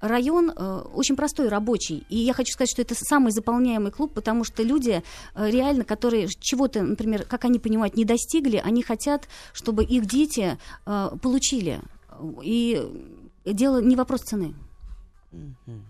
[0.00, 2.04] район э, очень простой, рабочий.
[2.08, 5.02] И я хочу сказать, что это самый заполняемый клуб, потому что люди
[5.34, 10.58] э, реально, которые чего-то, например, как они понимают, не достигли, они хотят, чтобы их дети
[10.86, 11.80] э, получили.
[12.42, 12.82] И
[13.44, 14.54] дело не вопрос цены.
[15.32, 15.80] Mm-hmm.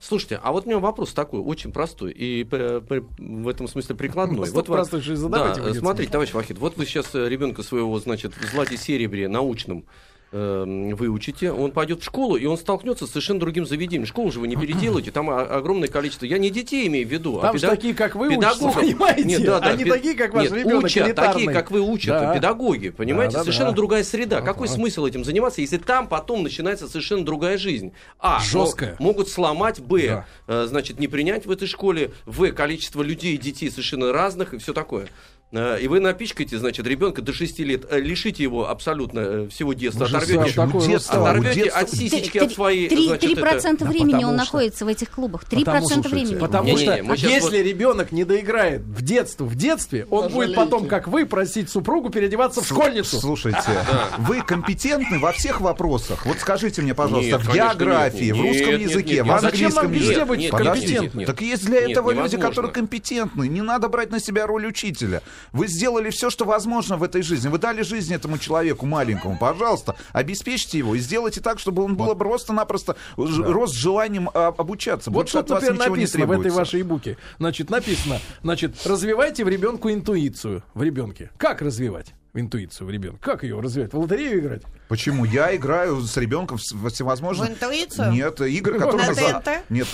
[0.00, 4.50] Слушайте, а вот у меня вопрос такой, очень простой и в этом смысле прикладной.
[4.50, 5.60] Вот простой же задавайте.
[5.62, 9.80] Да, смотрите, товарищ Вахид, вот вы сейчас э, ребенка своего, значит, в злате серебре научном
[9.80, 14.06] э, выучите, он пойдет в школу, и он столкнется с совершенно другим заведением.
[14.06, 16.26] Школу же вы не переделаете, там огромное количество.
[16.26, 17.70] Я не детей имею в виду, а там а педаг...
[17.70, 18.74] такие, как вы, педагогов.
[18.74, 19.24] понимаете?
[19.24, 19.92] Нет, да, да, Они пед...
[19.92, 22.34] такие, как ваш Нет, ребенок, учат, такие, как вы учат, да.
[22.34, 23.34] педагоги, понимаете?
[23.34, 23.76] Да, да, совершенно да.
[23.76, 24.40] другая среда.
[24.40, 27.92] Да, Какой смысл этим заниматься, если там потом начинается совершенно другая жизнь?
[28.18, 28.96] А, Жесткая.
[28.98, 30.26] могут сломать, Б, да.
[30.46, 34.72] э, значит, не принять в этой школе, В, количество людей, детей совершенно разных и все
[34.72, 35.08] такое.
[35.54, 39.72] Э, и вы напичкаете, значит, ребенка до 6 лет, э, лишите его абсолютно э, всего
[39.72, 42.88] детства, оторвете, оторвете от сисечки от своей...
[42.88, 43.84] 3%, 3 это...
[43.84, 44.44] времени да, он что...
[44.44, 45.44] находится в этих клубах.
[45.48, 46.38] 3% потому, времени.
[46.38, 47.66] Потому не, что не, не, если вот...
[47.66, 50.54] ребенок не доиграет в детство, в детстве, он Пожалейте.
[50.54, 53.20] будет потом, как вы, просить супругу переодеваться в школьницу.
[53.20, 53.62] Слушайте,
[54.18, 56.26] вы компетентны во всех вопросах.
[56.26, 60.50] Вот скажите мне, пожалуйста, в географии, в русском языке, в английском языке.
[60.50, 63.46] Подождите, так есть для этого люди, которые компетентны.
[63.46, 65.22] Не надо брать на себя роль учителя.
[65.52, 67.48] Вы сделали все, что возможно в этой жизни.
[67.48, 69.38] Вы дали жизнь этому человеку маленькому.
[69.38, 72.18] Пожалуйста, обеспечьте его и сделайте так, чтобы он был вот.
[72.18, 73.24] просто-напросто да.
[73.24, 75.10] рос с желанием а, обучаться.
[75.10, 77.16] Вот что теперь написано в этой вашей буке.
[77.38, 81.30] Значит, написано, значит, развивайте в ребенку интуицию в ребенке.
[81.36, 82.14] Как развивать?
[82.34, 83.18] Интуицию в ребенка.
[83.20, 83.92] Как ее развивать?
[83.92, 84.62] В лотерею играть?
[84.88, 85.24] Почему?
[85.24, 87.50] Я играю с ребенком во всевозможные...
[87.50, 88.12] В интуицию?
[88.12, 89.08] Нет, игры, которые...
[89.08, 89.48] На ТНТ?
[89.70, 89.86] Нет.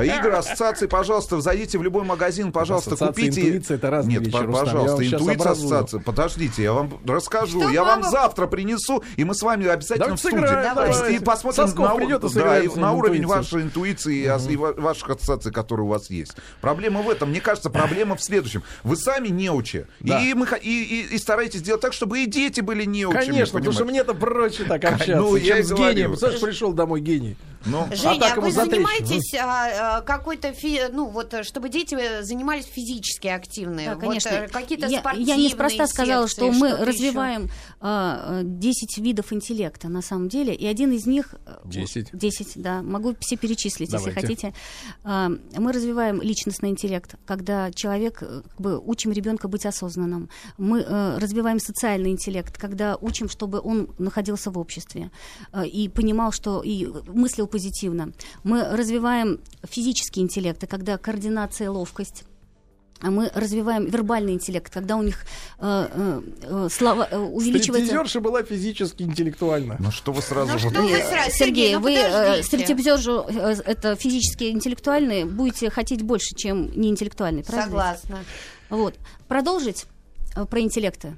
[0.00, 3.40] Игры, ассоциации, пожалуйста, зайдите в любой магазин, пожалуйста, купите...
[3.40, 6.00] интуиция— это разные Нет, пожалуйста, интуиция, ассоциация.
[6.00, 7.68] Подождите, я вам расскажу.
[7.70, 11.16] Я вам завтра принесу, и мы с вами обязательно в студии.
[11.16, 16.36] И посмотрим на уровень вашей интуиции и ваших ассоциаций, которые у вас есть.
[16.60, 17.30] Проблема в этом.
[17.30, 18.62] Мне кажется, проблема в следующем.
[18.84, 19.86] Вы сами неучи.
[20.00, 23.26] И, мы, и, и, и старайтесь сделать так, чтобы и дети были неучими.
[23.26, 26.10] Конечно, потому что мне-то проще так общаться, ну, чем с гением.
[26.10, 27.36] Представляешь, пришел домой гений.
[27.66, 30.82] Ну, Женя, а, а вы занимаетесь а, а, какой-то, фи...
[30.92, 33.90] ну вот, чтобы дети занимались физически активные?
[33.90, 34.30] Да, конечно.
[34.30, 37.48] Вот, э, какие-то я, я неспроста сказала, что мы развиваем
[37.80, 41.34] а, 10 видов интеллекта на самом деле, и один из них...
[41.64, 42.10] 10?
[42.12, 42.82] 10, да.
[42.82, 44.10] Могу все перечислить, Давайте.
[44.10, 44.54] если хотите.
[45.02, 50.15] А, мы развиваем личностный интеллект, когда человек, э, как бы, учим ребенка быть осознанным.
[50.58, 55.10] Мы а, развиваем социальный интеллект, когда учим, чтобы он находился в обществе
[55.52, 58.12] а, и понимал, что и мыслил позитивно.
[58.44, 62.24] Мы развиваем физический интеллект, когда координация, ловкость
[63.00, 65.24] а мы развиваем вербальный интеллект, когда у них
[65.58, 67.86] э, э, э слова э, увеличивается...
[67.86, 69.76] Стриптизерша была физически интеллектуальна.
[69.78, 70.52] Ну что вы сразу...
[70.52, 71.30] Ну, что вы сразу?
[71.30, 77.66] Сергей, ну, вы э, стриптизершу, э, это физически интеллектуальные, будете хотеть больше, чем неинтеллектуальный, правильно?
[77.66, 78.18] Согласна.
[78.70, 78.94] Вот.
[79.28, 79.95] Продолжить э,
[80.44, 81.14] про интеллекты.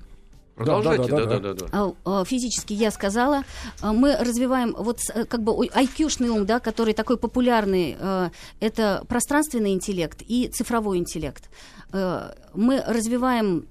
[0.58, 1.38] Продолжайте, да, да, да.
[1.38, 2.24] да, да, да.
[2.24, 3.44] Физически я сказала,
[3.80, 9.04] а, мы развиваем вот э, как бы IQ-шный ум, да, который такой популярный, э, это
[9.08, 11.48] пространственный интеллект и цифровой интеллект.
[11.92, 13.66] Э, мы развиваем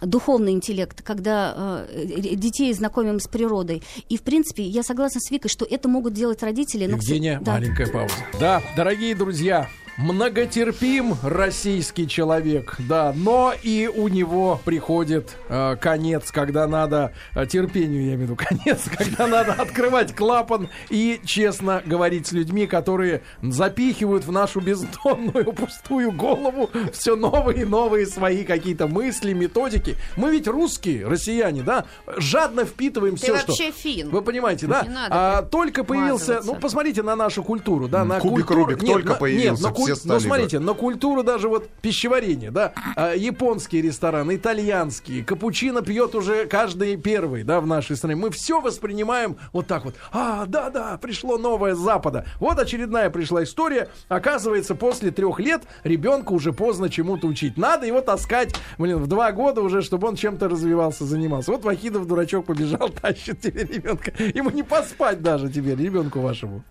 [0.00, 3.82] духовный интеллект, когда э, детей знакомим с природой.
[4.08, 6.86] И, в принципе, я согласна с Викой, что это могут делать родители.
[6.86, 6.96] Но...
[6.96, 7.52] Евгения, да.
[7.52, 8.14] маленькая пауза.
[8.40, 16.66] Да, дорогие друзья, многотерпим российский человек, да, но и у него приходит э, конец, когда
[16.66, 22.26] надо э, терпению, я имею в виду конец, когда надо открывать клапан и честно говорить
[22.26, 28.88] с людьми, которые запихивают в нашу бездонную пустую голову все новые и новые свои какие-то
[28.88, 29.96] мысли, методики.
[30.16, 31.84] Мы ведь русские, россияне, да,
[32.16, 33.80] жадно впитываем Ты все, вообще что...
[33.80, 34.10] фин.
[34.10, 34.86] Вы понимаете, да?
[35.10, 38.64] А, только появился, ну посмотрите на нашу культуру, да, на Кубик культуру.
[38.64, 39.62] Рубик нет, только на, появился.
[39.62, 39.94] Нет, куль...
[40.04, 46.46] ну, смотрите, на культуру даже вот пищеварения, да, а, японские рестораны, итальянские, капучино пьет уже
[46.46, 48.16] каждый первый, да, в нашей стране.
[48.16, 49.94] Мы все воспринимаем вот так вот.
[50.12, 52.26] А, да-да, пришло новое с Запада.
[52.40, 53.88] Вот очередная пришла история.
[54.08, 57.56] Оказывается, после трех лет ребенка уже поздно чему-то учить.
[57.56, 61.52] Надо его таскать, блин, в два года уже, чтобы он чем-то развивался, занимался.
[61.52, 64.12] Вот Вахидов, дурачок, побежал, тащит тебе ребенка.
[64.34, 66.62] Ему не поспать даже теперь, ребенку вашему.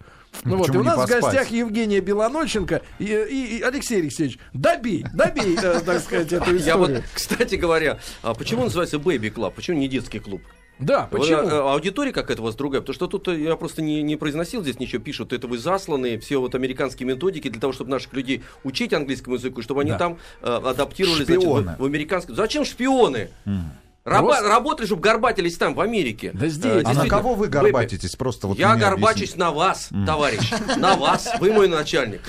[0.43, 4.39] Ну вот, и у нас в гостях Евгения Белоноченко и, и, и Алексей Алексеевич.
[4.53, 6.65] Добей, добей, э, так сказать, эту историю.
[6.65, 9.53] Я вот, кстати говоря, а почему называется Baby Club?
[9.55, 10.41] Почему не детский клуб?
[10.79, 11.37] Да, почему?
[11.37, 14.63] А, аудитория какая-то у вас другая, потому что тут э, я просто не, не произносил
[14.63, 18.43] здесь ничего, пишут, это вы засланы, все вот американские методики для того, чтобы наших людей
[18.63, 19.97] учить английскому языку, чтобы они да.
[19.97, 22.35] там э, адаптировали значит, в, в американском.
[22.35, 23.29] Зачем шпионы?
[23.45, 23.61] Mm.
[24.05, 26.31] Раба- работали, чтобы горбатились там, в Америке.
[26.33, 26.83] Да здесь.
[26.85, 28.15] А на кого вы горбатитесь?
[28.17, 29.39] Просто вот я горбачусь объясните.
[29.39, 30.51] на вас, товарищ.
[30.77, 31.29] На вас.
[31.39, 32.21] Вы мой начальник.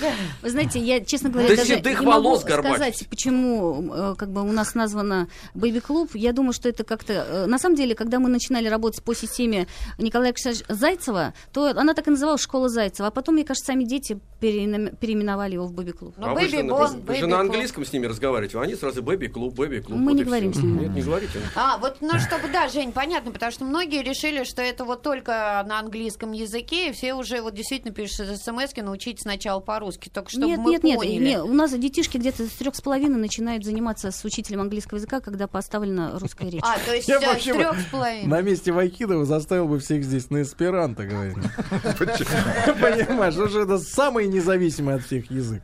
[0.43, 4.53] Вы знаете, я, честно говоря, До даже не могу сказать, почему э, как бы у
[4.53, 6.11] нас названо Бэби-клуб.
[6.15, 7.13] Я думаю, что это как-то...
[7.13, 9.67] Э, на самом деле, когда мы начинали работать по системе
[9.99, 13.09] Николая Александровича Зайцева, то она так и называлась «Школа Зайцева».
[13.09, 16.15] А потом, мне кажется, сами дети переименовали его в Бэби-клуб.
[16.19, 19.55] Ну, а вы, же, вы же на английском с ними разговариваете, а они сразу Бэби-клуб,
[19.55, 19.99] Бэби-клуб.
[19.99, 20.83] Мы не говорим с ними.
[20.83, 21.41] Нет, не говорите.
[21.67, 25.65] А, вот, ну, чтобы, да, Жень, понятно, потому что многие решили, что это вот только
[25.67, 30.47] на английском языке, и все уже вот действительно пишут смс научить сначала по-русски, только чтобы
[30.47, 31.13] нет, мы нет, поняли.
[31.13, 34.99] Нет, нет, у нас детишки где-то с трех с половиной начинают заниматься с учителем английского
[34.99, 36.63] языка, когда поставлена русская речь.
[36.63, 38.27] А, то есть Я с трех с половиной.
[38.27, 41.39] На месте Вайкидова заставил бы всех здесь на эсперанто говорить.
[41.99, 45.63] Понимаешь, уже это самый независимый от всех язык.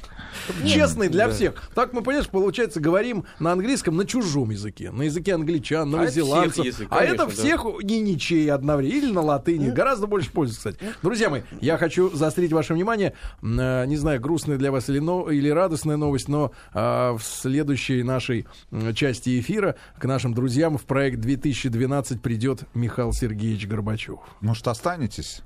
[0.67, 1.71] Честный для всех.
[1.75, 7.05] Так мы, понимаешь, получается, говорим на английском на чужом языке, на языке англичан, новозеландцев а
[7.05, 8.91] это всех не ничей одновременно.
[8.91, 9.69] Или на латыни.
[9.69, 9.75] Ну.
[9.75, 10.79] Гораздо больше пользы, кстати.
[11.03, 13.15] Друзья мои, я хочу заострить ваше внимание.
[13.43, 18.03] Э, не знаю, грустная для вас или, но, или радостная новость, но э, в следующей
[18.03, 18.47] нашей
[18.95, 24.21] части эфира к нашим друзьям в проект 2012 придет Михаил Сергеевич Горбачев.
[24.41, 25.43] Может, останетесь?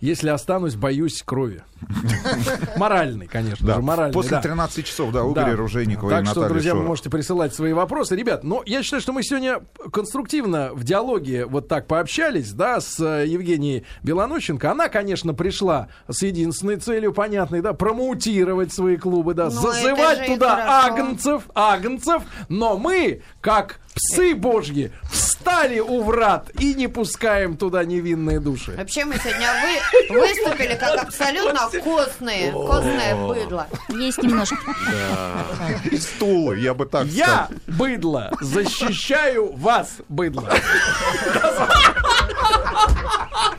[0.00, 1.62] Если останусь, боюсь крови.
[2.76, 4.14] Моральный, конечно же, моральный.
[4.14, 8.14] После 13 часов, да, Угорь Ружейникова Так что, друзья, вы можете присылать свои вопросы.
[8.16, 9.60] Ребят, но я считаю, что мы сегодня
[9.92, 14.70] конструктивно в диалоге вот так пообщались, да, с э, Евгенией Белонощенко.
[14.70, 20.26] Она, конечно, пришла с единственной целью, понятной, да, промоутировать свои клубы, да, но ну, зазывать
[20.26, 27.84] туда агнцев, агнцев, но мы, как псы божьи, встали у врат и не пускаем туда
[27.84, 28.72] невинные души.
[28.76, 33.66] Вообще мы сегодня вы, выступили как абсолютно костные, костное быдло.
[33.88, 34.56] Есть немножко.
[34.90, 35.46] Да.
[35.90, 40.52] И стулы, я бы так Я, быдло, защищаю вас, быдло.